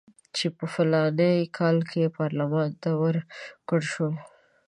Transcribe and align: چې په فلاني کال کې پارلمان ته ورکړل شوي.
چې 0.35 0.47
په 0.57 0.65
فلاني 0.73 1.35
کال 1.57 1.77
کې 1.89 2.13
پارلمان 2.17 2.69
ته 2.81 2.89
ورکړل 3.03 3.83
شوي. 3.93 4.19